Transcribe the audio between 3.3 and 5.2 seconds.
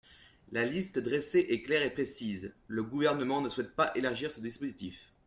ne souhaite pas élargir ce dispositif.